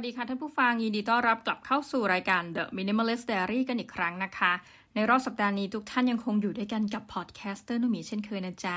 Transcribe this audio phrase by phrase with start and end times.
[0.00, 4.52] สวัสดีค่ะท่านผู้ฟังยินดีต้อนรับกลับเข้าสู่รายการ The Minimalist Diary กันอีกครั้งนะคะ
[4.94, 8.74] ในรอบสัปดาห์นี้ทุกท่านยังคงอยู่ด้วยกันกับ podcaster นุ่มีเช่นเคยนะจ๊ะ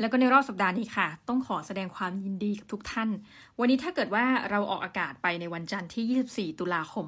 [0.00, 3.08] แล้วก็ในรอบสัปดาห์นี้ค่ะ ต้องขอแสดงความยินดีกับทุกท่าน
[3.58, 7.06] วันนี้ถ้าเกิดว่าเราออกอากาศไปในวันจันทร์ที่ 24 ตุลาคม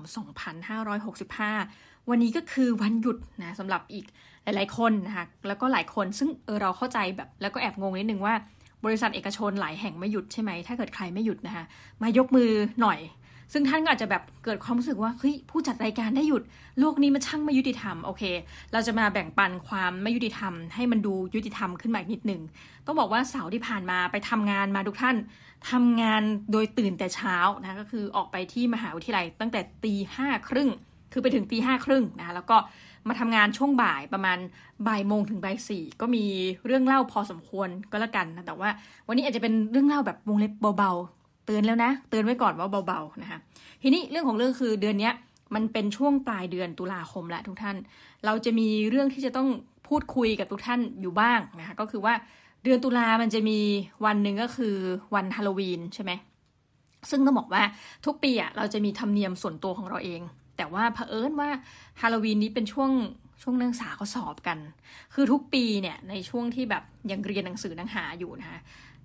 [1.25, 4.05] 2565 วันนี้ก็คือวันหยุดนะสำหรับอีก
[4.45, 8.35] หลาย ๆ คนนะคะแล้วก็หลายคนซึ่งเออเราเข้าใจแบบแล้วก็แอบงงนิดนึงว่า
[8.85, 11.65] บริษัทเอกชนหลายแห่งไม่หยุดใช่ไหม ถ้าเกิดใครไม่หยุดนะคะ
[12.03, 12.51] มายกมือ
[12.83, 13.01] หน่อย
[13.53, 16.43] ซึ่งท่านก็อาจจะแบบเกิดความรู้สึกว่าเฮ้ยผู้จัดรายการได้หยุด
[16.81, 18.23] โลกนี้มันช่างไม่ยุติธรรมโอเค
[18.73, 22.41] เราจะมาแบ่งปันความไม่ยุติธรรม ให้มันดูยุติธรรมขึ้นมาอีกนิดหนึ่ง
[22.87, 25.17] ต้องบอกว่าเสาร์ที่ผ่านมาไปทำงานมาทุกท่าน
[25.71, 26.23] ทำงาน
[26.53, 30.71] โดยตื่นแต่เช้านะก็คือออกไปที่มหาวิทยาลัยตั้งแต่ตีห้าครึ่ง
[31.13, 32.57] คือไปถึงตีห้าครึ่งนะแล้วก็
[33.09, 34.39] มาทำงานช่วงบ่ายประมาณ
[34.89, 36.25] บ่ายโมงถึงบ่ายสี่ก็มี
[36.67, 38.71] เรื่องเล่าพอสมควรก็แล้วกันนะแต่ว่า
[39.09, 40.93] วันนี้อาจจะเป็นเรื่องเล่าแบบวงเล็บเบา
[41.47, 43.39] เตือนแล้วนะ เตือนไว้ก่อนว่าเบาๆนะคะ
[43.83, 45.11] ทีนี้เรื่องของเรื่องคือเดือนนี้
[45.55, 47.77] มันเป็นช่วงปลายเดือนตุลาคมแล้วทุกท่าน
[48.25, 49.49] เราจะมีเรื่องที่จะต้อง
[49.89, 52.15] พูดคุยกับทุกท่านอยู่บ้างนะคะก็คือว่า
[52.65, 53.59] เดือนตุลามันจะมี
[54.05, 54.75] วันหนึ่งก็คือ
[55.15, 56.13] วันฮาโลวีนใช่ไหม
[57.11, 57.63] ซึ่งต้องบอกว่า
[58.07, 60.21] ทุกปีอะเราจะมีธรรมเนียมส่วนตัวของเราเอง
[60.57, 61.51] แต่ว่าเผอิญว่า
[62.01, 62.91] ฮาโลวีนนี้เป็นช่วง
[63.43, 64.59] ช่วงนักศึกษาเขาสอบกัน
[65.15, 68.59] คือทุกปีเนี่ยในช่วงที่แบบยังเรียนหนังสือหนังหาอยู่นะคะ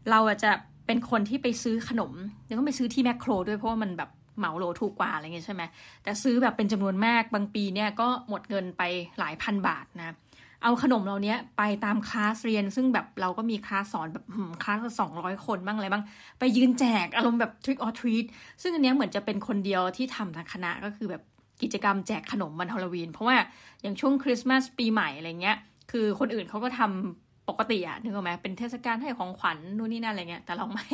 [0.09, 0.51] เราจะ
[0.89, 2.13] เป็นคนที่ไปซื้อขนม
[2.47, 5.63] ยังต้องไปซื้อที่แมคโคร ด้วยเพราะว่ามันแบบเหมาโหลถูกกว่าอะไรเงี้ยใช่ไหม
[6.03, 8.83] แต่ซื้อแบบเป็นจำนวนมากบางปีเนี่ยก็หมดเงินไป
[9.19, 10.15] หลายพันบาทนะ
[10.63, 14.25] เอาขนมเราเนี้ยไปตามคลาสเรียน ซึ่งแบบเราก็มีคลาสสอนแบบ
[14.63, 16.03] คลาสสองร้อยคนบ้างอะไรบ้าง
[16.39, 18.25] ไปยืนแจกอารมณ์แบบ trick or treat
[18.61, 21.23] ซึ่งอันเนี้ยเหมือนจะเป็นคนเดียวที่ทำทางคณะก็คือแบบ
[21.61, 23.37] กิจกรรมแจกขนมวันฮาโลวีน เพราะว่า
[23.81, 25.57] อย่างช่วงคริสต์มาสปีใหม่อะไรเงี้ย
[25.91, 30.88] คือคนอื่นเขาก็ทำ ปกติอะนึกออกไหมเป็นเทศกาลให้ของขวัญนู่นนี่นั่นอะไรเงี้ย แต่เราไม่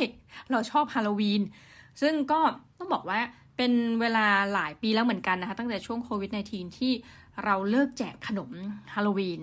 [0.50, 1.42] เราชอบฮาโลวีน
[2.00, 2.40] ซึ่งก็
[2.78, 3.18] ต้องบอกว่า
[3.56, 6.92] เป็นเวลาหลายปีแล้วเหมือนกันนะคะ ตั้งแต่ช่วงโควิด -19 ที่
[7.44, 8.50] เราเลิกแจกขนม
[8.94, 9.40] ฮาโลวีน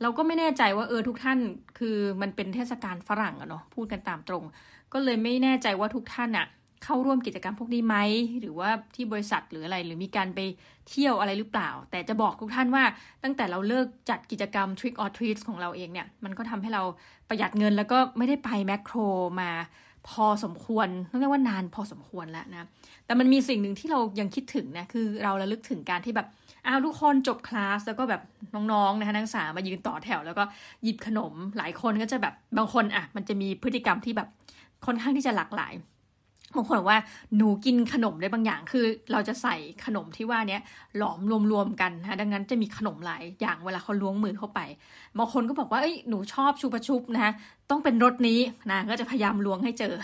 [0.00, 1.38] เราก็ไม่แน่ใจว่าเออทุกท่าน
[1.78, 4.44] คือมันเป็นเทศกาลฝรั่งอะเนาะพูดกันตามตรง
[4.92, 6.46] ก็เลยไม่แน่ใจว่าทุกท่านอะ
[6.84, 7.96] เข้าร่วมกิจกรรมพวกนี้ไหม
[8.40, 10.40] หรือว่าที่บริษัทหรืออะไร หรือมีการไป
[10.88, 12.84] เที่ยวอะไรหรือเปล่า แต่จะบอกทุกท่านว่า
[13.22, 16.82] ตั้งแต่เราเลิกจัดกิจกรรม Trick or Treat ของเราเองเนี่ยมันก็ทำให้เรา
[17.28, 18.96] ประหยัดเงินแล้วก็ไม่ได้ไปแมคโคร
[19.40, 19.50] มา
[20.08, 22.68] พอสมควรต้องเรียกว่านานพอสมควรแล้วนะ
[23.06, 26.26] แต่มันมีสิ่งหนึ่งที่เรายังคิดถึงนะ คือเราระลึกถึงการที่แบบ
[26.66, 28.22] อ้าวทุกคนจบคลาส แล้วก็แบบ
[28.54, 30.44] น้องๆนะคะนักศึกษามายืนต่อแถว แล้วก็
[30.82, 34.28] หยิบขนม หลายคนก็จะแบบบางคนอะ มันจะมีพฤติกรรมที่แบบ
[34.86, 35.72] ค่อนข้างที่จะหลากหลาย
[36.56, 37.00] บางคนบอกว่า
[37.36, 40.58] หนูกินขนมได้บางอย่าง คือ เราจะใส่ขนมที่ว่านี้
[40.96, 41.20] หลอม
[41.52, 44.60] รวมๆกันนะดังนั้นจะมีขนมหลายอย่างเวลาเขาล้วงมือเข้าไป
[45.18, 47.32] บางคนก็บอกว่าเอ้ยหนูชอบชูปชุบนะคะ
[47.70, 48.40] ต้องเป็นรสนี้
[48.70, 49.94] นะก็จะพยายามล้วงให้เจอ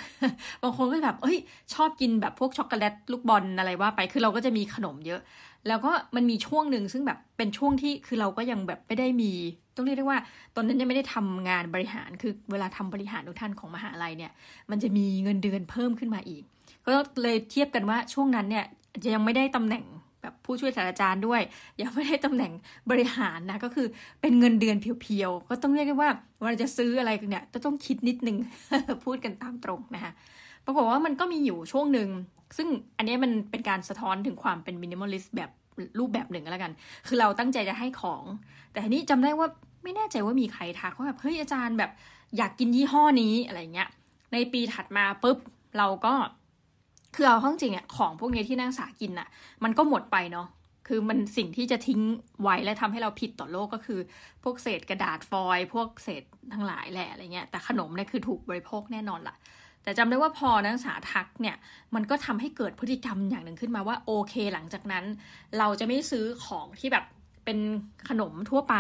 [0.63, 1.39] บางคนก็แบบเอ้ย
[1.75, 5.21] ชอบกินแบบพวกช็อกโกแลตลูกบอลอะไรว่าไปคือเราก็จะมีขนมเยอะ
[5.69, 9.33] แล้วก็มันมีช่วงหนึ่งซึ่งแบบเป็นช่วงที่คือเราก็ยังแบบไม่ได้มี
[9.77, 10.19] ต้องเรียกได้ว่า
[10.55, 14.33] ตอนนั้นยังไม่ได้ทำงานบริหารคือเวลาทำบริหารทุกท่านของมหาลัยเนี่ย
[14.71, 16.43] มันจะมีเงินเดือนเพิ่มขึ้นมาอีก
[16.87, 18.65] ก็เลยเทียบกันว่าช่วงนั้นเนี่ย
[19.05, 19.85] จะยังไม่ได้ตำแหน่ง
[20.23, 21.41] แบบผู้ช่วยศาสตราจารย์ด้วย
[21.83, 22.53] ยังไม่ได้ตำแหน่ง
[22.91, 23.87] บริหารนะก็คือ
[24.21, 28.37] เป็นเงินเดือน pure ๆก็ต้องเรียกได้ว่าเวลาจะซื้ออะไรเนี่ยจะต้องคิดนิดนึง
[29.05, 30.13] พูดกันตามตรงนะคะ
[30.67, 32.09] ปรากฏว่ามันก็มีอยู่ช่วงหนึ่ง
[32.57, 35.51] ซึ่งอันนี้มันเป็นการสะท้อนถึงความเป็น minimalist แบบ
[35.99, 36.73] รูปแบบหนึ่งแล้วกัน
[37.07, 38.25] คือเราตั้งใจจะให้ของ
[38.73, 39.49] แต่ทีนี้จำได้ว่า
[39.83, 41.91] ไม่แน่ใจว่ามีใครทักว่าแบบเฮ้ยอาจารย์แบบ
[42.37, 43.89] อยากกินยี่ห้อนี้อะไรเงี้ย
[44.33, 45.39] ในปีถัดมาปุ๊บ
[45.79, 46.15] เราก็
[47.15, 49.29] คือเอาข้องจริงอะของพวกนี้ที่นักศึกษากินอะ
[49.65, 50.47] มันก็หมดไปเนาะ
[50.89, 52.01] คือมันสิ่งที่จะทิ้ง
[52.43, 54.01] ไว้และทำให้เราผิดต่อโลกก็คือ
[54.43, 56.23] พวกเศษกระดาษฟอยล์พวกเศษ
[56.53, 59.37] ทั้งหลายแหละอะไรเงี้ยแต่ขนมเนี่ยคือถูกบริโภคแน่นอนละ่ะ
[59.83, 61.57] แต่จำได้ว่าพอนักศึกษาทักเนี่ย
[61.95, 65.05] มันก็ทำให้เกิดพฤติกรรมอย่างหนึ่งขึ้นมาว่าโอเค หลังจากนั้น
[65.59, 67.05] เราจะไม่ซื้อของที่แบบ
[67.45, 67.59] เป็น
[68.09, 68.75] ขนมทั่วไป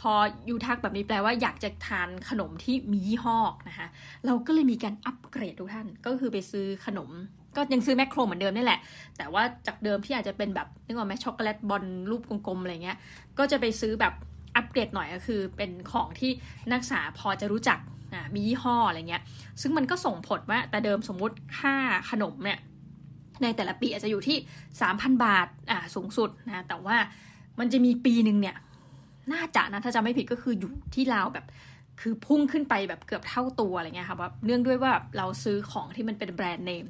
[0.00, 0.12] พอ
[0.48, 3.38] ยูทักแบบนี้แปลว่าอยากจะทานขนมที่มียี่ห้อ
[3.68, 3.88] นะคะ
[4.26, 7.10] เราก็เลยมีการอัปเกรดทุกท่านก็คือไปซื้อขนม
[7.56, 8.80] ก็ยังซื้อแมคโครเหมือนเดิมนี่แหละ
[9.16, 12.98] แต่ว่าจากเดิมที่อาจจะเป็นแบบนึกออกไหมช็อกโกแลตบอลรูปกลมๆอะไรเงี้ย
[13.38, 14.14] ก็จะไปซื้อแบบ
[14.56, 16.30] อัปเกรดหน่อยก็คือเป็นของที่
[16.72, 17.78] นักศึกษาพอจะรู้จัก
[18.34, 19.22] มียี่ห้ออะไรเงี้ย
[19.60, 21.74] ซึ่งมันก็ส่งผลว่าแต่เดิมสมมุติค่า
[22.10, 22.58] ขนมเนี่ย
[23.42, 24.36] ในแต่ละปีอาจจะอยู่ที่
[24.80, 26.96] 3,000 บาทอ่าสูงสุดนะแต่ว่า
[27.58, 28.56] มันจะมีปีหนึ่งเนี่ย
[29.32, 31.46] น่าจะนะถ้าจะไม่ผิดก็คืออยู่ที่ราวแบบ
[32.00, 36.86] คือพุ่งขึ้นไปแบบเกือบเท่าตัวอะไรเงี้ยค่ะว่าเนื่องด้วยว่าเราซื้อของที่มันเป็นแบรนด์เนม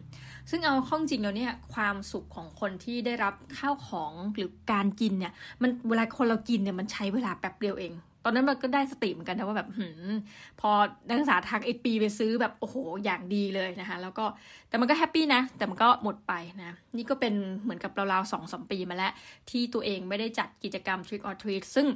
[0.51, 5.33] ซึ่งเอาข้อจริงแล้วเนี่ยความสุขของคนที่ได้รับข้าวของหรือการกินเนี่ย
[5.63, 7.93] มันเวลาคนเรากินเนี่ยมันใช้เวลาแป๊บเดียวเอง
[8.25, 10.13] ตอนนั้นมันก็ได้สติเหมือนกันนะว่าแบบหืม
[10.61, 10.71] พอ
[11.09, 14.25] นักศึกษาทักไอปีไปซื้อแบบโอ้โหอย่างดีเลยนะคะแล้วก็
[14.69, 16.33] แต่มันก็แฮปปี้นะ แต่มันก็หมดไป
[16.63, 19.13] นะ นี่ก็เป็นเหมือนกับราวๆสองสมปีมาแล้ว
[19.51, 21.87] ที่ตัวเองไม่ได้จัดกิจกรรม Trick or Treat ซึ่ง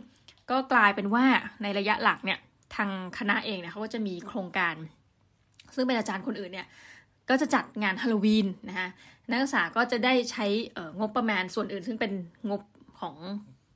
[0.51, 1.25] ก็กลายเป็นว่า
[1.63, 2.39] ในระยะหลักเนี่ย
[2.75, 4.75] ทางคณะเองเนี่ยเขาก็จะมีโครงการ
[5.75, 6.67] ซึ่งเป็นอาจารย์คนอื่นเนี่ย
[7.29, 8.89] ก็จะจัดงานฮาโลวีนนะคะ
[9.31, 10.47] นักศึกษาก็จะได้ใช้
[11.01, 12.13] งบประมาณส่วนอื่น ซึ่งเป็น
[12.51, 12.63] งบ
[13.01, 13.15] ของ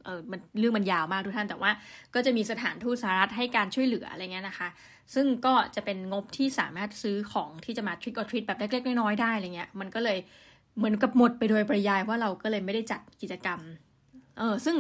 [0.05, 1.71] เออมันเรื่องมันยาวมากทุกท่านแต่ว่า
[2.15, 4.69] ก็จะมีสถานทูตสหรัฐให้การช่วยเหลืออะไรเงี้ยนะคะ
[5.15, 10.19] ซึ่งก็จะเป็นงบที่สามารถซื้อของที่จะมาทริกออทริตแบบเล็กๆน้อยๆได้อะไรเงี้ยมันก็เลย
[10.77, 13.61] เหมือนกับหมดไปโดยปริยายว่าเราก็เลยไม่ได้จัดกิจกรรม
[14.39, 14.77] เออซึ่ง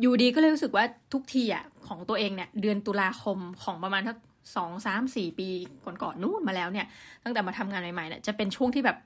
[0.00, 4.16] อยู่ดีก็เลยรู้สึกว่าทุกทีอะของตัวเองเนี่ยเดือนตุลาคมของประมาณทัก
[4.56, 5.48] สองสามสี่ปี
[5.84, 6.86] ก่อนๆนู่นมาแล้วเนี่ย
[7.24, 8.96] ตั้งแต่มาทำงานใหม่ๆเนี่ยจะเป็นช่วงที่แบบ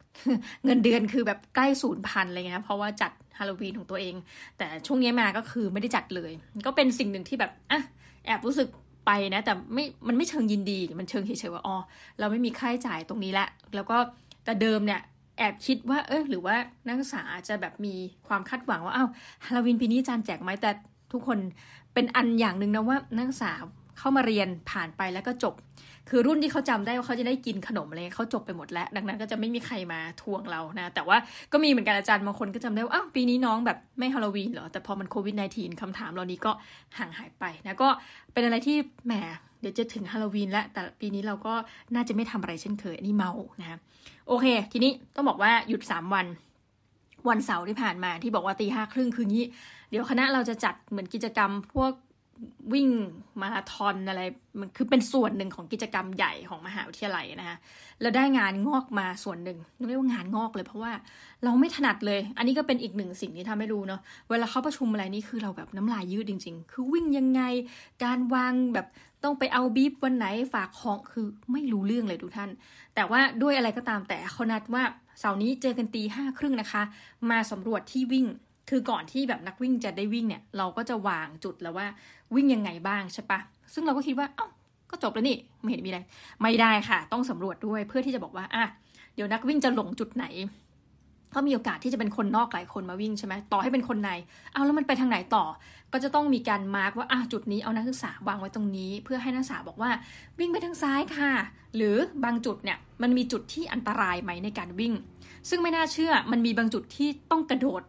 [0.65, 4.15] เงินเดือนคือแบบใกล้ศูนย์พันอะไรเงี้ยเพราะว่าจัดฮาโลวีนของตัวเอง
[4.59, 6.31] แต่ช่วงนี้มาก็คือไม่ได้จัดเลย
[6.67, 7.81] ก็เป็นสิ่งหนึ่งที่แบบอะ
[8.27, 8.69] แอบรู้สึก
[9.07, 11.77] ไปนะ แต่ไม่มันไม่เชิงยินดีมันเชิงเฉยๆว่าอ๋อ
[12.19, 13.97] เราไม่มีค่าใช้จ่ายตรงนี้ละแล้วก็
[14.45, 15.01] แต่เดิมเนี่ย
[15.39, 16.57] แอบคิดว่าเออหรือว่า
[16.87, 17.95] นักศึกษาจะแบบมี
[18.29, 19.09] ความคาดหวังว่าอ้าว
[19.45, 20.71] ฮาโลวีนปีนี้อาจารย์แจกไหมแต่
[21.13, 21.39] ทุกคน
[21.95, 23.53] เป็นอันอย่างหนึ่งนะว่านักศึกษา
[23.99, 25.55] เข้ามาเรียนผ่านไปแล้วก็จบ
[26.11, 31.17] คือรุ่นที่เขาจำได้ว่าเขาจะได้กินขนมอะไรเขาจบไปหมดแล้ว ดังนั้นก็จะไม่มีใครมาทวงเรานะ แต่ว่า
[31.53, 36.53] ก็มีเหมือนกันอาจารย์บางคนก็จำได้ว่าอ้าวปีนี้น้องแบบไม่ฮาโลวีนเหรอ แต่พอมันโควิด -19 คำถามเหล่านี้ก็
[36.99, 37.89] ห่างหายไปนะก็
[38.33, 38.77] เป็นอะไรที่
[39.07, 39.13] แหม
[39.61, 41.55] เดี๋ยวจะถึงฮาโลวีนแล้วแต่ปีนี้เราก็
[41.95, 43.79] น่าจะไม่ทำอะไรเช่นเคยอันนี้เมานะ
[44.29, 46.27] โอเค ทีนี้ต้องบอกว่าหยุด 3 วัน
[47.29, 49.45] วันเสาร์ที่ผ่านมาที่บอกว่าตีห้าครึ่งคืนนี้
[49.91, 51.93] เดี๋ยวคณะเราจะจัดเหมือนกิจกรรมพวก
[52.73, 52.89] วิ่ง
[53.41, 54.23] มาราธอนอะไร
[54.61, 57.57] มันคือเป็นส่วนหนึ่งของกิจกรรมใหญ่ของมหาวิทยาลัยนะคะ
[58.01, 60.93] แล้วได้งานงอกมาส่วนหนึ่งเรียกว่างานงอกเลย เพราะว่า
[61.45, 64.01] เราไม่ถนัดเลย อันนี้ก็เป็นอีกหนึ่งสิ่งที่ทำให้รู้เนาะ
[64.31, 67.43] เวลาเขาประชุมอะไรนี่คือเราแบบน้ำลายยืดจริง ๆ คือวิ่งยังไง
[68.05, 68.87] การวางแบบ
[69.25, 72.51] ต้องไปเอาบีบวันไหนฝากของคือไม่รู้เรื่องเลยทุกท่าน
[72.95, 74.83] แต่ว่าด้วยอะไรก็ตามแต่เขานัดว่า
[75.21, 76.83] เสาร์นี้เจอกันตีห้าครึ่งนะคะ
[77.31, 78.27] มาสำรวจที่วิ่ง
[78.69, 81.87] คือก่อนที่แบบนักวิ่งจะได้วิ่งเนี่ย เราก็จะวางจุดแล้วว่า
[82.35, 83.41] วิ่งยังไงบ้างใช่ปะ
[83.75, 84.47] ซึ่งเราก็คิดว่าเอ้า
[84.91, 86.01] ก็จบแล้วนี่ไม่เห็นมีอะไร
[86.43, 88.65] ไม่ได้ค่ะ ต้องสำรวจด้วยเพื่อที่จะบอกว่าอะ
[89.15, 90.27] เดี๋ยวนักวิ่งจะหลงจุดไหน
[91.35, 94.11] ก็มีโอกาสที่จะเป็นคนนอกหลายคนมาวิ่งใช่ไหมต่อให้เป็นคนใน
[94.53, 95.45] เอาแล้วมันไปทางไหนต่อ
[95.93, 99.91] ก็จะต้องมีการมาร์กว่าอะจุดนี้เอานักศึกษาวางไว้ตรงนี้ เพื่อให้นักศึกษาบอกว่า
[100.39, 101.31] วิ่งไปทางซ้ายค่ะ
[101.77, 104.93] หรือบางจุดเนี่ยมันมีจุดที่อันตรายไหมในการวิ่ง
[105.49, 107.83] ซึ่งไม่น่าเชื่อมันมีบางจุดที่ต้องกระโดด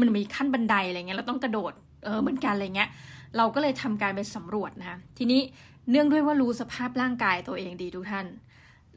[0.00, 1.72] มันมีขั้นบันไดอะไรเงี้ยเราต้องกระโดด
[2.04, 2.90] เออเหมือนกันอะไรเงี้ย
[3.36, 5.40] เราก็เลยทำการไปสำรวจนะคะทีนี้
[5.90, 8.26] เนื่องด้วยว่ารู้สภาพร่างกายตัวเองดีทุกท่าน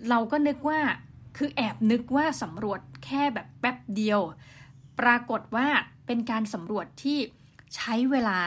[0.10, 0.80] เราก็นึกว่า
[1.38, 4.22] คือแอบนึกว่าสำรวจแค่แบบแป๊บเดียว
[5.00, 5.68] ปรากฏว่า
[6.08, 7.18] เป็นการสำรวจที่
[7.76, 8.40] ใช้เวลา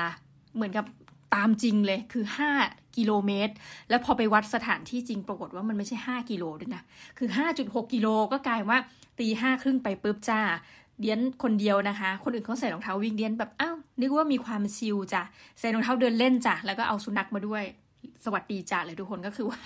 [0.54, 0.86] เหมือนกับ
[1.34, 2.24] ตามจริงเลยคือ
[2.60, 3.54] 5 กิโลเมตร
[3.88, 6.82] แล้วพอไปวัดสถานที่จริงปรากฏว่ามันไม่ใช่ 5 กิโลด้วยนะ
[7.18, 7.28] คือ
[7.60, 8.78] 5.6 กิโลก็กลายว่า
[9.18, 10.40] ตีห้าครึ่งไปปุ๊บจ้า
[11.02, 15.22] เดียนคนเดียวนะคะ คนอื่นเขาใส่รองเท้าวิ่งเดียนแบบอ้าวนึกว่ามีความชิลจ้ะ
[15.58, 17.64] ใส่รองเท้าเดินเล่นจ้ะแล้วก็เอาสุนัขมาด้วย
[18.24, 19.60] สวัสดีจ้ะเลยทุกคนก็คือว่า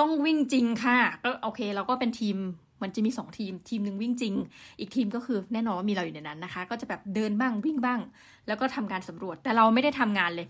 [0.00, 2.36] ต้องวิ่งจริงค่ะก็โอเคเราก็เป็นทีม
[2.82, 4.34] มันจะมีสองทีม ทีมหนึ่งวิ่งจริง
[4.78, 8.00] อีกทีมก็คือแน่นอนว่ามีเราอยู่ในนั้นนะคะ ก็จะแบบเดินบ้างวิ่งบ้าง
[8.46, 10.46] แล้วก็ทำการสำรวจ แต่เราไม่ได้ทำงานเลย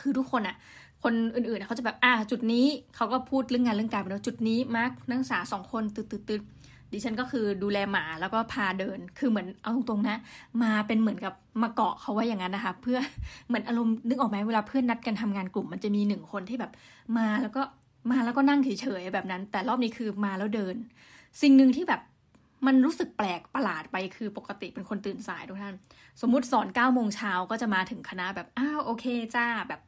[0.00, 0.56] คือทุกคนอะ
[1.04, 2.66] คนอื่นๆเขาจะแบบอ่าจุดนี้
[2.96, 10.18] เขาก็พูดเรื่องงานเรื่องการไปแล้วจุดนี้มาร์กนักศึกษาสองคนตืดๆ ดิฉันก็คือดูแลหมาแล้วก็พาเดิน คือเหมือนเอาตรงๆนะ
[10.62, 12.98] มาเป็นเหมือนกับมาเกาะเขาว่าอย่างนั้นนะคะ เพื่อ
[13.48, 16.72] เหมือนอารมณ์นึกออกไหมเวลาเพื่อนนัดกันทำงานกลุ่ม มันจะมีหนึ่งคนที่แบบ
[17.18, 17.62] มาแล้วก็
[18.10, 20.74] มาแล้วก็นั่งเฉยๆแบบนั้น แต่รอบนี้คือมาแล้วเดิน
[21.42, 22.00] สิ่งหนึ่งที่แบบ
[22.66, 25.74] มันรู้สึกแปลกประหลาดไปคือปกติเป็นคนตื่นสายทุกท่าน
[26.20, 29.80] สมมุติสอนเก้าโมงเช้าก็จะมาถึงคณะแบบอ้าวโอเคจ้าแบบ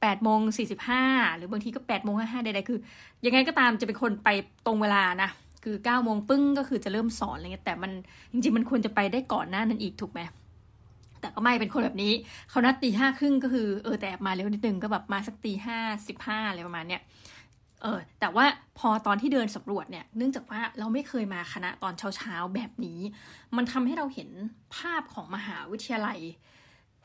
[0.00, 1.04] แปดโมงสี่สิบห้า
[1.36, 2.78] หรือบางทีก็แปดโมงห้าห้าใดๆคือ
[3.26, 4.28] ยังไงก็ตามจะเป็นคนไป
[4.66, 5.30] ตรงเวลานะ
[5.64, 7.92] คือเก้าโมงปึ้งก็คือจะเริ่มสอนอะไรเงี้ยแต่มัน
[8.32, 10.20] จริงๆมันควรจะไปได้ก่อนหน้านั้นอีกถูกไหม
[11.20, 12.12] แต่ก็ไม่เป็นคนแบบนี้
[12.50, 15.78] เขานัดตีห้าครึ่งก็คือเออแต่มาเร็วนิดนึงก็แบบมาสักตีห้า
[16.08, 17.02] สิบห้าอะไรประมาณเนี้ย
[17.82, 18.44] เออแต่ว่า
[18.78, 23.00] พอตอนที่เดินสำรวจเนี่ยเนื่องจากว่าเราไม่เคยมาคณะตอนเช้าๆแบบนี้
[23.56, 24.30] มันทำให้เราเห็น
[24.76, 26.18] ภาพของมหาวิทยาลัย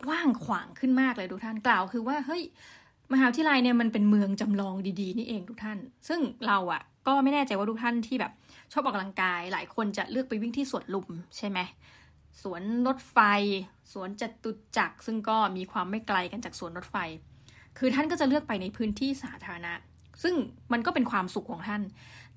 [0.06, 2.44] กว้างขวางขึ้นมากเลยทุกท่านกล่าวคือว่าเฮ้ย
[3.14, 8.32] มหาวิทยาลัยเนี่ยมันเป็นเมืองจำลองดีๆนี่เองทุกท่าน ซึ่งเราอะก็ไม่แน่ใจว่าทุกท่านที่แบบ
[8.72, 11.60] ชอบออกกำลังกาย หลายคนจะเลือกไปวิ่งที่สวนลุมใช่ไหม
[12.42, 13.18] สวนรถไฟ
[13.94, 16.98] สวนจตุจักรซึ่งก็มีความไม่ไกลกันจากสวนรถไฟ
[17.78, 19.74] คือท่านก็จะเลือกไปในพื้นที่สาธารณะ
[20.24, 20.36] ซึ่ง
[20.72, 21.82] มันก็เป็นความสุขของท่าน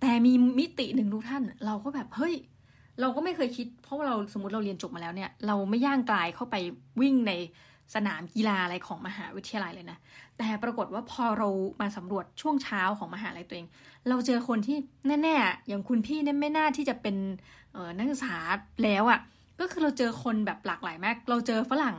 [0.00, 2.34] แต่มีมิติหนึ่งทุกท่าน เราก็แบบเฮ้ย
[3.00, 6.56] เราก็ไม่เคยคิด เพราะว่าเราสมมติเราเรียนจบมาแล้วเนี่ย เราไม่ย่างกลายเข้าไป
[7.00, 7.32] วิ่งใน
[7.94, 9.98] สนามกีฬาอะไรของมหาวิทยาลัยเลยนะ
[10.38, 11.48] แต่ปรากฏว่าพอเรา
[11.80, 13.66] มาสำรวจช่วงเช้าของมหาลัยตัวเอง
[14.08, 14.76] เราเจอคนที่
[15.22, 17.16] แน่ๆ อย่างคุณพี่เนี่ยไม่น่าที่จะเป็น
[17.98, 18.34] นักศึกษา
[18.84, 19.20] แล้วอะ่ะ
[19.60, 21.96] ก็คือเราเจอคนแบบหลากหลายมาก เราเจอฝรั่ง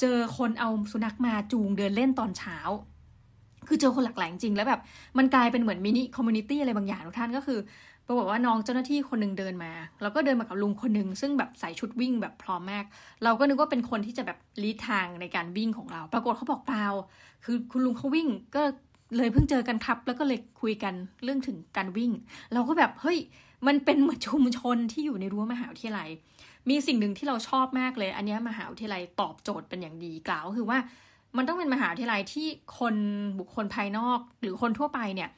[0.00, 2.58] เจอคนเอาสุนัขมาจูงเดินเล่นตอนเช้า
[3.68, 4.80] คือเจอคนหลากหลายจริงแล้วแบบ
[5.18, 7.58] มันกลายเป็นเหมือน mini community อะไรบางอย่างทุกท่านก็คือ
[8.06, 12.84] ปรากฏว่าน้องเจ้าหน้าที่คนหนึ่งเดินมา แล้วก็เดินมากับลุงคนหนึ่งซึ่งแบบใส่ชุดวิ่งแบบพร้อมมาก
[13.24, 16.86] เราก็นึกว่าเป็นคนที่จะแบบ lead ทางในการวิ่งของเรา ปรากฏเขาบอกเปล่า
[17.44, 18.62] คือคุณลุงเขาวิ่งก็
[19.16, 20.94] เลยเพิ่งเจอกันครับ แล้วก็เลยคุยกัน
[21.24, 22.10] เรื่องถึงการวิ่ง
[22.54, 23.18] เราก็แบบเฮ้ย
[23.66, 26.08] มันเป็นเหมือนชุมชนที่อยู่ในรั้วมหาวิทยาลัย
[26.68, 30.78] มีสิ่งหนึ่งที่เราชอบมากเลย อันนี้มหาวิทยาลัยตอบโจทย์เป็นอย่างดีกล่าวก็คือว่า
[31.36, 32.46] มันต้องเป็นมหาวิทยาลัยที่
[32.78, 32.94] คน
[33.38, 35.30] บุคคลภายนอก หรือคนทั่วไปเนี่ย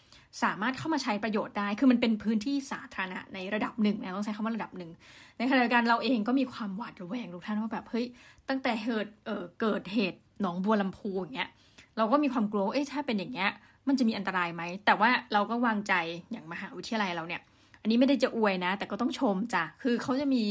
[0.42, 4.90] สามารถเข้ามาใช้ประโยชน์ได้ คือมันเป็นพื้นที่สาธารณะในระดับหนึ่งนะต้องใช้คำว่าระดับหนึ่ง
[5.38, 8.06] ในขณะเดียวกันเราเองก็มีความหวาดระแวงทุกท่านว่าแบบเฮ้ย
[8.49, 11.50] ตั้งแต่เหตุเออเกิดเหตุหนองบัวลำพูอย่างเงี้ย
[11.99, 13.50] เราก็มีความกลัวเอ้ยถ้าเป็นอย่างเงี้ย
[13.88, 15.95] มันจะมีอันตรายไหม แต่ว่าเราก็วางใจ
[16.33, 17.40] อย่างมหาวิทยาลัยเราเนี่ย
[17.83, 20.42] อันนี้ไม่ได้จะอวยนะ แต่ก็ต้องชมจ้ะ คือเขาจะมี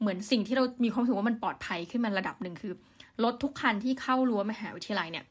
[0.00, 2.72] เหมือนสิ่งที่เรามีความรู้สึกว่ามันปลอดภัยขึ้นมาระดับหนึ่งคือ
[3.24, 5.24] รถทุกคันที่เข้ารั้วมหาวิทยาลัยเนี่ย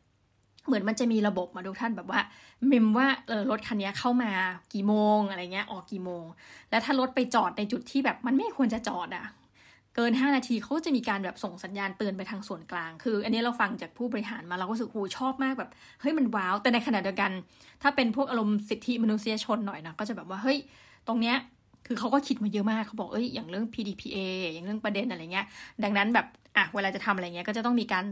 [0.68, 2.20] เหมือนมันจะมีระบบมาดูท่านแบบว่า
[2.68, 4.32] เมมว่าเออรถคันนี้เข้ามา
[4.74, 6.24] กี่โมงอะไรเงี้ยออกกี่โมง
[6.70, 9.26] แล้วถ้ารถไปจอดในจุดที่แบบมันไม่ควรจะจอดอะ่ะ
[9.96, 15.70] เกิน 5 นาทีเขาจะมีการแบบส่งสัญญาณเตือนไปทางส่วนกลาง คือ อันนี้เราฟังจากผู้บริหารมาเราก็รู้สึกโหชอบมากแบบ
[16.02, 17.32] เฮ้ยมันว้าว แต่ในขณะเดียวกัน
[17.82, 20.58] ถ้าเป็นพวกอารมณ์สิทธิมนุษยชนหน่อยนะก็จะแบบว่าเฮ้ย
[21.08, 21.36] ตรงเนี้ย
[21.88, 24.18] คือเขาก็คิดมาเยอะมากเขาบอกเอ้ยอย่างเรื่อง PDPA
[24.54, 25.46] อย่างเรื่องประเด็นอะไรเงี้ย
[25.84, 26.26] ดังนั้นแบบ
[26.58, 28.06] อะเวลาจะทำอะไรเงี้ยก็จะต้องมีการ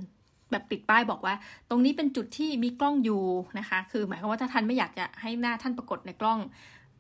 [0.52, 1.34] แบบติดป้ายบอกว่า
[1.70, 3.24] ตรงนี้เป็นจุดที่มีกล้องอยู่
[3.60, 6.40] นะคะ คือหมายความว่าถ้าท่านไม่อยากจะให้หน้าท่านปรากฏในกล้อง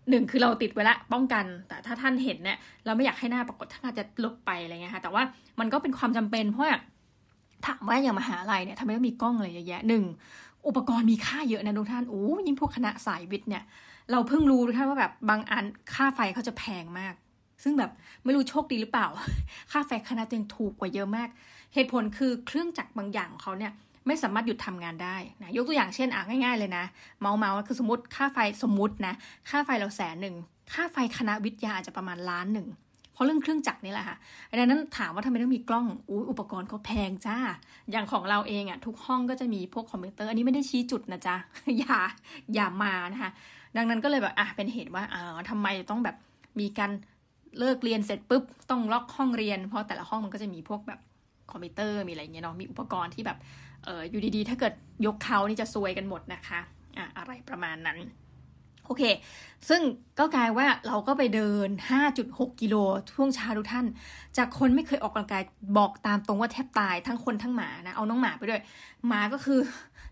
[0.09, 5.23] หนึ่งคือเราติดไว้ละป้องกัน แต่ถ้าท่านเห็นเนี่ยเราไม่อยากให้หน้าปรากฏท่านอาจจะลบไปอะไรเงี้ยค่ะแต่ว่า
[5.59, 6.65] มันก็เป็นความจำเป็นเพราะ
[7.67, 10.03] ถามว่าอย่างมหาลัยเนี่ยทำไมต้องมีกล้องอะไรเยอะแยะหนึ่ง
[10.67, 13.63] อุปกรณ์มีค่าเยอะนะทุกท่านโอ้ยิ่งพวกคณะสายวิทย์เนี่ย
[14.11, 17.13] เราเพิ่งรู้ทุกท่านว่าแบบบางอันค่าไฟเขาจะแพงมาก
[17.63, 17.91] ซึ่งแบบ
[18.23, 19.07] ไม่รู้โชคดีหรือเปล่า
[19.71, 21.29] ค่าไฟคณะตัวเองถูกกว่าเยอะมาก
[21.73, 23.71] เหตุผลคือเครื่องจักรบางอย่างของเขาเนี่ย
[24.07, 26.85] ไม่สามารถหยุดทำงานได้นะยกตัวอย่างเช่นอะง่ายๆเลยนะ
[27.21, 29.13] เมาเมาคือสมมติค่าไฟสมมตินะ
[29.49, 30.35] ค่าไฟเราแสนหนึ่ง
[30.73, 32.67] ค่าไฟคณะวิทยาอาจจะประมาณล้านหนึ่ง
[33.13, 34.17] เพราะเรื่องเครื่องจักรนี่แหละค่ะ
[34.59, 37.37] ดังนั้นถามว่าทำไมต้องมีกล้องออุปกรณ์ก็แพงจ้า
[37.91, 41.35] อย่างของเราเองอะ่ะทุกห้องก็จะมีพวกคอมพิวเตอร์ อันนี้ไม่ได้ชี้จุดนะจ๊ะ
[41.79, 41.99] อย่า
[42.53, 43.31] อย่ามานะคะ
[43.77, 46.15] ดังนั้นก็เลยแบบอะเป็นเหตุว่าอ่าทำไมต้องแบบ
[46.59, 46.91] มีการ
[47.59, 50.99] เลิกเรียนเสร็จปุ๊บต้องล็อกห้องเรียน เพราะแต่ละห้องมันก็จะมีพวกแบบ
[51.51, 53.37] คอมพิวเตอร์มีอะไรเงี้ยเนาะมีอุปกรณ์ที่แบบ
[53.83, 54.73] เอออยู่ดีๆ ถ้าเกิด
[55.05, 56.59] ยกเขานี่จะซวยกันหมดนะคะ
[56.97, 57.99] อะอะไรประมาณนั้น
[58.85, 59.03] โอเค
[59.69, 59.81] ซึ่ง
[60.19, 61.69] ก็กลายว่าเราก็ไปเดิน
[62.13, 62.75] 5.6 กิโล
[63.13, 63.85] ช่วงเช้าทุกท่าน
[64.37, 65.43] จากคนไม่เคยออกกำลังกาย
[65.77, 68.61] บอกตามตรงว่าแทบตายทั้งคนทั้งหมานะ เอาน้องหมาไปด้วย
[69.07, 69.59] หมาก็คือ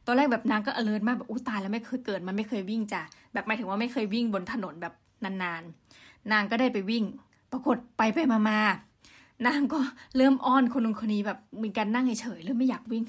[0.06, 3.02] ตอนแรกแบบนางก็เอเลิร์มากแบบอู้ตายแล้วไม่เคยเกิดมันไม่เคยวิ่งจ้ะ
[3.34, 7.04] แบบหมายถึงว่าไม่เคยวิ่งบนถนนแบบนานๆ นางก็ได้ไปวิ่ง
[7.54, 8.60] ปรากฏไปไปมา
[9.48, 9.80] นางก็
[10.18, 13.04] เริ่มอ้อนคนนึงคนนี้แบบมีการนั่งเฉยๆเริ่มไม่อยากวิ่ง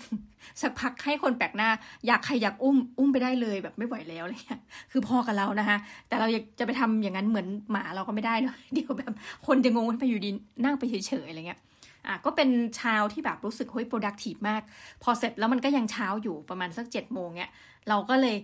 [0.61, 1.71] สักพักให้คนแปลกหน้า
[2.07, 4.61] อยากใครอยากอุ้มอุ้มไปได้เลยแบบไม่ไหวแล้วอะไรเงี้ย
[4.91, 9.13] คือพอกับเรานะคะแต่เราอยากจะไปทำอย่างนั้นเหมือนหมาเราก็ไม่ได้เลยเดี๋ยวแบบ
[9.47, 10.31] คนจะงงไปอยู่ดี
[10.65, 11.61] นั่งไปเฉยๆอะไรเงี้ย
[12.07, 14.63] อะก็เป็นเช้าที่แบบรู้สึกเฮ้ย productive มาก
[15.03, 17.53] พอเสร็จแล้วมันก็ยังเช้าอยู่ประมาณสักเจ็ดโมงเนี้ย
[17.89, 18.37] เราก็เลย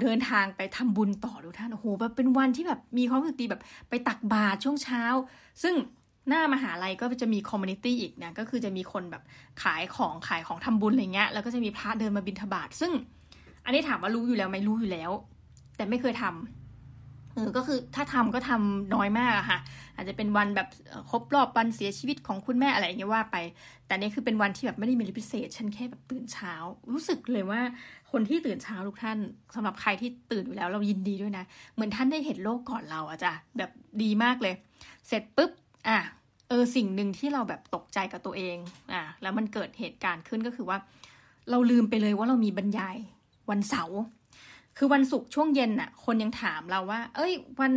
[0.00, 5.02] เดินทางไปทำบุญต่อดูท่านโอ้โหแบบเป็นวันที่แบบมีความรู้สึกดีแบบไปตักบาตรช่วงเช้า
[5.62, 5.74] ซึ่ง
[6.28, 9.22] หน้ามหาลัยก็จะมี community อีกนะ ก็คือจะมีคนแบบ
[9.62, 12.92] ขายของขายของทำบุญอะไรเงี้ย แล้วก็จะมีพระเดินมาบิณฑบาตซึ่ง
[13.64, 15.10] อันนี้ถามว่ารู้อยู่แล้วไหมรู้อยู่แล้ว
[15.76, 19.58] แต่ไม่เคยทำเออก็คือถ้าทำก็ทำน้อยมากอะค่ะ
[19.96, 20.68] อาจจะเป็นวันแบบ
[21.10, 23.36] ครบรอบวันเสียชีวิตของคุณแม่อะไรอย่างเงี้ยว่าไป
[23.86, 26.52] แต่นี่คือเป็นวันที่แบบไม่ได้มีอะไรพิเศษ ฉันแค่แบบตื่นเช้า
[26.92, 27.60] รู้สึกเลยว่า
[28.12, 29.18] คนที่ตื่นเช้าทุกท่าน
[29.54, 31.44] สำหรับใครที่ตื่นอยู่แล้วเรายินดีด้วยนะ
[31.74, 33.70] เหมือนท่านได้เห็นโลกก่อนเราอะจ้ะแบบ
[34.02, 34.54] ดีมากเลย
[35.08, 35.50] เสร็จปุ๊บ
[35.88, 35.98] อะ
[36.48, 38.56] เออสิ่งหนึ่งที่เราแบบตกใจกับตัวเอง
[38.92, 40.78] อะแล้วมันเกิดเหตุการณ์ขึ้นก็คือว่า
[41.50, 42.96] เราลืมไปเลยว่าเรามีบรรยาย
[43.50, 44.00] วันเสาร์
[44.76, 47.72] คือวันศุกร์ช่วงเย็นน่ะ คนยังถามเราว่า เอ้ย วัน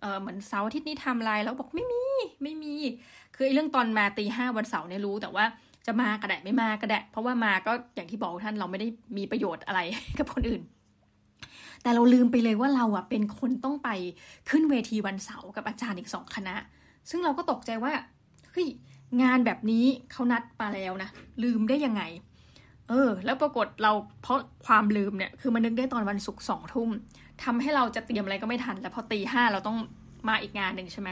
[0.00, 2.02] เออเหมือนเสาร์อาทิตย์นี้ทำอะไรแล้วบอกไม่มี
[2.42, 2.74] ไม่มี
[3.34, 5.44] คือไอ้เรื่องตอนมาตีห้าวันเสาร์เนี่ยรู้แต่ว่า
[5.86, 9.80] จะมากระแดะไม่มากระแดะเพราะว่ามาก็อย่างที่บอกท่านเราไม่ได้มีประโยชน์อะไร
[10.18, 10.62] กับคนอื่น
[11.82, 13.90] แต่เราลืมไปเลยว่าเราอะเป็นคนต้องไป
[14.50, 16.56] ขึ้นเวทีวันเสาร์กับอาจารย์อีกสองคณะ
[17.10, 17.92] ซึ่งเราก็ตกใจว่า
[18.50, 18.68] เฮ้ย
[19.22, 21.08] งานแบบนี้เขานัดมาแล้วนะ
[21.42, 22.02] ลืมได้ยังไง
[22.88, 26.90] เออ แล้วปรากฏเราเพราะความลืมเนี่ย คือมันนึกได้ตอนวันศุกร์สองทุ่ม
[27.44, 29.78] ทำให้เราจะเตรียมอะไรก็ไม่ทัน แล้วพอตีห้าเราต้อง
[30.28, 31.08] มาอีกงานหนึ่งใช่ไหม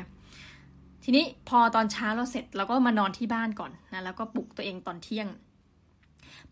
[1.05, 5.29] ทีนี้พอตอนเช้าเราเสร็จเราก็มานอนที่บ้านก่อนนะแล้วก็ปลุกตัวเองตอนเที่ยง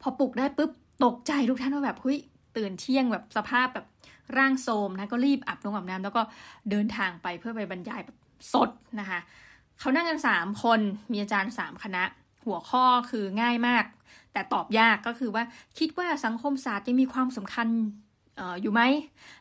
[0.01, 0.71] พอปลุกได้ปุ๊บ
[1.05, 2.19] ตกใจทุกท่านว่าแบบเฮ้ย
[2.57, 3.87] ตื่นเที่ยงแบบสภาพแบบ
[4.37, 6.23] ร่างโทรมนะก็รีบอาบน้ำอาบน้ำแล้วก็
[6.71, 8.17] เดินทางไปเพื่อไปบรรยายแบบ
[8.53, 9.21] สดนะคะ
[9.79, 10.81] เขานั่งกันสามคน
[11.13, 12.03] มีอาจารย์สามคณะ
[12.45, 13.85] หัวข้อคือง่ายมาก
[14.33, 15.45] แต่ตอบยากก็คือว่า
[15.79, 17.69] คิดว่าสังคมศาสตร์ยังมีความสำคัญ
[18.63, 18.83] อยู่ไหม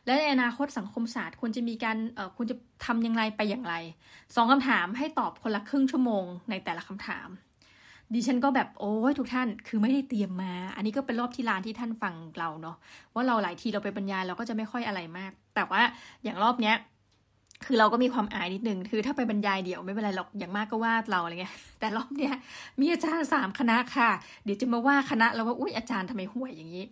[0.04, 1.96] และในอนาคตสังคมศาสตร์ควรจะมีการ
[2.36, 3.74] ควรจะทำอย่างไรไปอย่างไร
[4.34, 7.28] สองคำถามให้ตอบคนละครึ่งชั่วโมงในแต่ละคำถาม
[8.14, 12.76] ดิฉันก็แบบโอ้ยทุกท่านคือไม่ได้เตรียมมา อันนี้ก็เป็นรอบที่ลานที่ท่านฟังเราเนาะ
[13.14, 15.82] ว่าเราหลายทีเราไปบรรยายเราก็จะไม่ค่อยอะไรมาก แต่ว่า
[16.24, 16.76] อย่างรอบเนี้ย
[17.64, 22.34] คือเราก็มีความอายนิดนึง คือถ้าไปบรรยายเดี่ยวไม่เป็นไรหรอก อย่างมากก็วาดเราอะไรเงี้ย แต่รอบเนี้ย
[22.80, 24.10] มีอาจารย์สามคณะค่ะ
[24.44, 26.84] เดี๋ยวจะมาว่าคณะแล้วว่า อุ้ยอาจารย์ทำไมห่วยอย่างนี้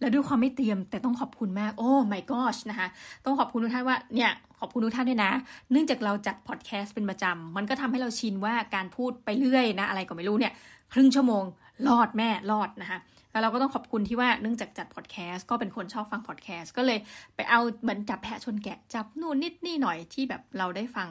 [0.00, 2.88] แล้วด้วยความไม่เตรียม แต่ต้องขอบคุณมาก โอ้ my gosh นะคะ
[3.24, 5.30] ต้องขอบคุณทุกท่านว่า เนี่ย ขอบคุณทุกท่านด้วยนะ
[5.70, 10.52] เนื่องจากเราจัดพอดแคสต์เป็นประจำ มันก็ทำให้เราชินว่าการพูดไปเรื่อยนะ อะไรก็ไม่รู้เนี่ย
[10.92, 11.44] ครึ่งชั่วโมง
[11.88, 12.98] รอดแม่ รอดนะคะ
[13.32, 16.98] แล้วเราก็ต้องขอบคุณที่ว่าเนื่องจากจัดพอดแคสต์ก็เป็นคนชอบฟังพอดแคสต์ก็เลย
[17.36, 21.08] ไปเอาเหมือนจับแพะชนแกะจับนู่นนิดนี่หน่อยที่แบบเราได้ฟัง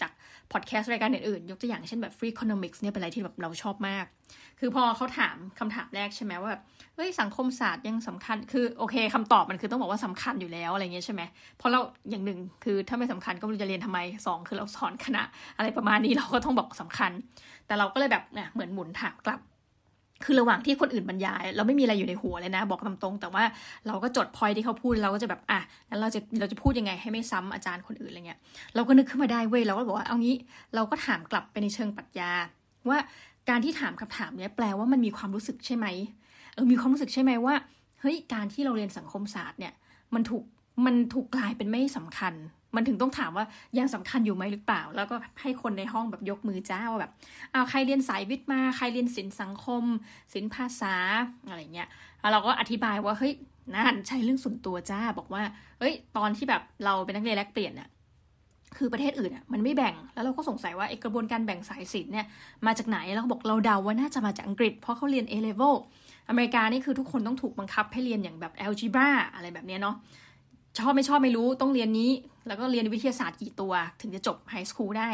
[0.00, 0.10] จาก
[0.52, 4.06] พอดแคสต์รายการอื่นๆ ยกตัวอย่างเช่นแบบ Free Economics เนี่ยเป็นอะไรที่แบบเราชอบมาก
[4.60, 6.62] คือพอเขาถามคำถามแรกใช่ไหมว่าแบบ
[6.94, 11.22] เฮ้ยสังคมศาสตร์ยังสำคัญ คือโอเคคำตอบมันคือต้องบอกว่าสำคัญอยู่แล้วอะไรเงี้ยใช่ไหม
[11.58, 15.22] เพราะเราอย่างหนึ่งคือถ้าไม่สำคัญก็ไม่รู้จะเรียนทำไมสองคือเราสอนคณะ
[15.56, 17.12] อะไรประมาณนี้เราก็ต้องบอกสำคัญ
[17.66, 19.40] แต่เราก็เลยแบบเนี่ยเหมือนหมุนถามกลับ
[20.24, 23.44] คือระหว่างที่คนอื่นบรรยาย เราไม่มีอะไรอยู่ในหัวเลยนะ บอกตรง แต่ว่า
[23.86, 28.38] เราก็จดพอยที่เขาพูดเราก็จะแบบอะแล้วเราจะเราจะพูดยังไงให้ไม่ซ้ำอาจารย์คนอื่นอะไรเงี้ย
[28.74, 30.36] เราก็นึกขึ้นมาได้เว้ยเราก็บอกว่าเอางี้
[30.74, 32.32] เราก็ถามกลับไปในเชิงปรัชญา
[32.88, 32.98] ว่า
[33.48, 35.86] การที่ถามคำถามเนี้ยแปลว่ามันมีความรู้สึกใช่ไหม
[36.54, 37.54] เออมีความรู้สึกใช่ไหมว่า
[38.00, 39.72] เฮ้ยการที่เราเรียนสังคมศาสตร์เนี่ย
[40.14, 40.44] มันถูก
[40.86, 42.34] มันถูกกลายเป็นไม่สำคัญ
[42.76, 43.44] มันถึงต้องถามว่า
[43.78, 47.12] ยังสำคัญอยู่ไหมหรือเปล่า แล้วก็ให้คนในห้องแบบยกมือจ้าว่าแบบ
[47.52, 49.84] เอาใครเรียนสายวิทย์มาใครเรียนศิลป์สังคม
[50.32, 50.94] ศิลป์ภาษา
[51.48, 51.88] อะไรเงี้ย
[52.20, 53.32] แล้วเราก็อธิบายว่าเฮ้ย
[53.74, 55.42] นั่นใช้เรื่องส่วนตัวจ้าบอกว่า
[55.78, 57.88] เฮ้ย ตอนที่แบบเราเป็นนักเรียนแลกเปลี่ยนเนี่ย
[58.76, 62.26] คือประเทศอื่นอะมันไม่แบ่งแล้วเราก็สงสัยว่าไอกระบวนการแบ่งสายศิลป์เนี่ย
[62.66, 65.74] มาจากไหนแล้วบอกเราเดาว่าน่าจะมาจากอังกฤษ เพราะเขาเรียน A level
[66.28, 69.96] อเมริกานี่คือทุกคนต้องถูกบังคับให้เรียนอย่างแบบ algebra อะไรแบบเนี้ยเนาะ
[70.78, 72.10] ชอบไม่ชอบไม่รู้ต้องเรียนนี้
[72.46, 75.10] แล้วก็เรียนวิทยาศาสตร์กี่ตัว ถึงจะจบไฮสคูลได้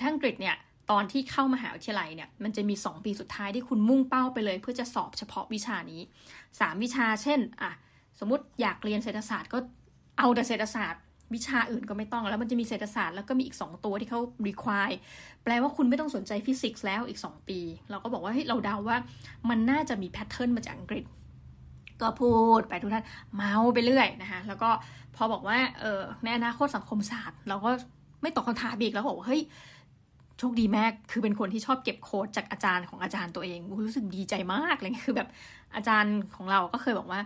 [0.00, 0.56] ถ้าอังกฤษเนี่ย
[0.90, 6.00] ตอนที่เข้ามหาวิทยาลัยเนี่ยมันจะมี 2 ปีสุดท้ายที่คุณมุ่งเป้าไปเลย เพื่อจะสอบเฉพาะวิชานี้
[6.42, 7.70] 3 วิชาเช่นอะ
[8.20, 9.58] สมมติอยากเรียนเศรษฐศาสตร์ก็
[10.18, 11.02] เอาแต่เศรษฐศาสตร์
[11.34, 14.96] วิชาอื่นก็ไม่ต้องแล้วมันจะมีเศรษฐศาสตร์แล้วก็มีอีก 2 ตัวที่เขา require
[15.44, 17.58] แปลว่าคุณไม่ต้องสนใจฟิสิกส์แล้วอีก 2 ปี
[17.90, 18.98] เราก็บอกว่าเฮ้ยเราเดาว่า
[19.50, 21.04] มันน่าจะมีแพทเทิร์นมาจากอังกฤษ
[22.00, 23.04] ก็พูดไปทุกท่าน
[23.34, 24.70] เมาไปเรื่อยนะคะแล้วก็
[25.16, 27.70] พอบอกว่าเออในอนาคตสังคมศาสตร์ เราก็
[28.22, 29.42] ไม่ตอบคำถามอีกแล้วบอกว่าเฮ้ย
[30.38, 35.28] โชคดีมากคือเป็นคนที่ชอบเก็บโค้ดจากอาจารย์ของอาจารย์ตัวเองรู้สึกดีใจมากเลยคือแบบ
[35.76, 37.20] อาจารย์ของเราก็เคยบอกว่า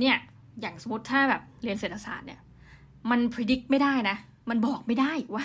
[0.00, 0.16] เนี่ย
[0.60, 2.40] อย่างสมมติถ้าแบบเรียนเศรษฐศาสตร์เนี่ย
[3.10, 4.16] มันพิจิตรไม่ได้นะ
[4.50, 5.44] มันบอกไม่ได้ว่า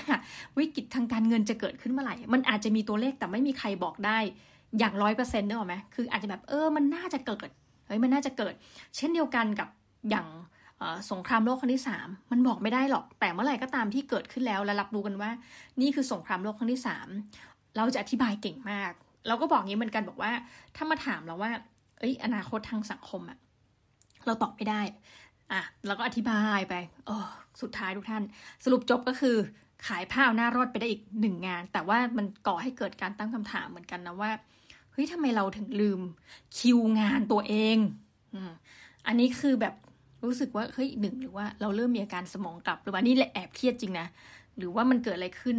[0.58, 4.18] วิกฤตทางการเงินจะเกิดขึ้นเมื่อไหร่ มันอาจจะมีตัวเลขแต่ไม่มีใครบอกได้
[4.80, 7.40] อย่างร้อยเปอร์เซ็นต์ได้หรอไหมคืออาจจะแบบเออมันน่าจะเกิด
[7.88, 8.54] เฮ้ยมันน่าจะเกิด
[8.97, 9.69] เช่นเดียวกันกับ
[10.10, 10.28] อย่าง
[11.12, 15.32] สงครามโลกครั้งที่สามมันบอกไม่ได้หรอก แต่เมื่อไหร่ก็ตามที่เกิดขึ้นแล้วและรับรู้กันว่า
[15.82, 17.08] นี่คือสงครามโลกครั้งที่สาม
[17.78, 18.91] เราจะอธิบายเก่งมาก
[19.28, 20.32] เราก็บอกงี้เหมือนกันบอกว่า
[20.76, 21.52] ถ้ามาถามเราว่า
[22.00, 23.38] เอ้ย อนาคตทางสังคมอะ
[24.26, 24.82] เราตอบไม่ได้
[25.52, 26.73] อะเราก็อธิบายไป
[27.06, 27.15] โอ้
[27.62, 28.23] สุดท้ายทุกท่าน
[28.63, 29.36] สรุปจบก็คือ
[29.88, 34.32] ขายผ้าเอาหน้ารอดไปได้อีกหนึ่งงาน แต่ว่ามันก่อให้เกิดการตั้งคำถามเหมือนกันนะว่า
[35.00, 36.02] ฮ้ยทำไมเราถึงลืม
[36.58, 37.78] คิวงานตัวเอง
[39.08, 39.74] อันนี้คือแบบ
[40.26, 44.08] รู้สึกว่าเฮ้ยหนึ่งหรือว่าเราเริ่มมีอาการสมองกลับหรือว่านี่แหละแอบเครียดจริงนะ
[44.58, 45.58] หรือว่ามันเกิดอะไรขึ้น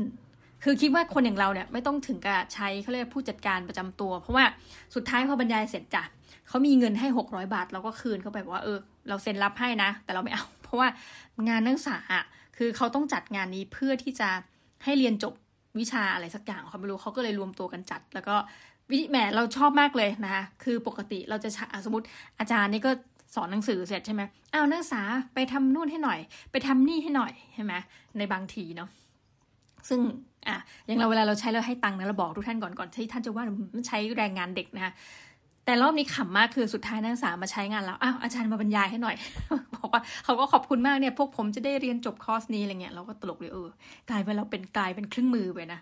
[0.65, 4.45] คือคิดว่าคนอย่างเราเนี่ยไม่ต้องถึงกับใช้เขาเรียกผู้จัดการประจำตัว เพราะว่า
[4.95, 6.03] สุดท้ายพอบรรยายเสร็จจ้ะ
[6.49, 10.89] เขามีเงินให้หกร้อยบาท เราก็คืนเขาไปว่าเออเราเซ็นรับให้นะ แต่เราไม่เอา เพราะว่า
[11.49, 12.25] งานนักศึกษาอะ
[12.57, 14.29] คือเขาต้องจัดงานนี้เพื่อที่จะ
[14.85, 15.35] ให้เรียนจบ
[15.79, 18.37] วิชาอะไรสักอย่างเขาไม่รู้เขาก็เลยรวมตัวกันจัด แล้วก็
[18.93, 21.49] วิแหมเราชอบมากเลยนะคะคือปกติเราจะ
[21.85, 22.07] สมมติ
[22.39, 22.91] อาจารย์นี่ก็
[23.35, 24.23] สอนหนังสือเสร็จใช่ไหม
[24.55, 25.03] อ้าวนักศึกษา
[25.35, 26.19] ไปทำนู่นให้หน่อย
[26.51, 27.75] ไปทำนี่ให้หน่อยใช่ไหม
[28.19, 28.89] ในบางทีเนาะ
[29.89, 30.01] ซึ่ง
[30.49, 34.93] อะอย่างเราเวลาเราใช้เราให้ตังค์นะเราบอกทุกท่านก่อนก่อนที่ท่านจะว่ามันใช้แรงงานเด็กนะคะ
[35.69, 39.17] แต่รอบนี้ขำมากคือสุดท้ายนักศึกษามาใช้งานแล้วอ้าวอาจารย์มาบรรยายให้หน่อย
[39.77, 43.69] บอกว่าเขาก็ขอบคุณมากเนี่ย พวกผมจะได้เรียนจบคอร์สนี้อะไรเงี้ยเราก็ตลกเลยเออ
[44.11, 45.81] กลายเป็นเราเป็นกลายเป็นเครื่องมือไปนะ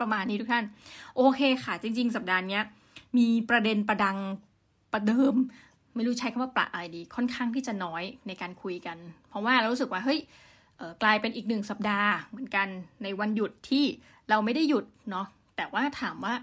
[0.00, 0.64] ประมาณนี้ทุกท่าน
[1.16, 2.60] โอเคค่ะ จริง ๆ สัปดาห์นี้
[3.18, 4.18] มีประเด็นประดัง
[4.92, 5.34] ประเดิม
[5.94, 8.96] ไม่รู้ใช้คำว่าประอะไรดี ค่อนข้างที่จะน้อยในการคุยกัน
[9.28, 10.20] เพราะว่าเรารู้สึกว่าเฮ้ย
[11.02, 12.68] กลายเป็นอีกหนึ่งสัปดาห์เหมือนกัน
[13.02, 13.84] ในวันหยุดที่
[14.28, 16.34] เราไม่ได้หยุดเนาะแต่ว่าถามว่า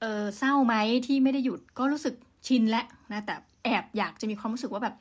[0.00, 0.74] เออเศร้าไหม
[1.06, 2.14] ที่ไม่ได้หยุดก็รู้สึก
[2.46, 4.94] ชินแล้วนะแต่แอบอยากจะมีความรู้สึกว่าแบบ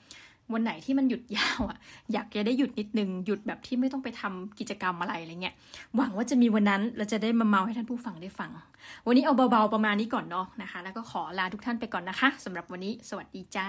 [0.53, 1.77] วันไหนที่มันหยุดยาวอะ่ะ
[2.13, 5.55] อยากจะได้หยุดนิดนึงหยุดแบบที่ไม่ต้องไปทำกิจกรรมอะไรอะไรเงี้ย
[5.95, 8.49] หวังว่าจะมีวันนั้นเราจะได้มาเมาให้ท่านผู้ฟังได้ฟัง
[9.05, 13.67] วันนี้เอาเบาๆประมาณนี้ก่อนเนาะนะคะ แล้วก็ขอลาทุกท่านไปก่อนนะคะสำหรับวันนี้ สวัสดีจ้า